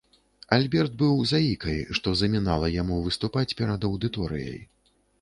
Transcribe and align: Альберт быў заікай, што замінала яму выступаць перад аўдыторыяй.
Альберт 0.55 0.95
быў 1.01 1.19
заікай, 1.33 1.77
што 1.99 2.15
замінала 2.23 2.73
яму 2.81 3.01
выступаць 3.07 3.49
перад 3.63 3.81
аўдыторыяй. 3.95 4.61